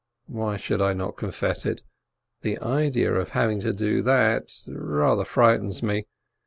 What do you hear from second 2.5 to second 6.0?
idea of having to do that rather frightens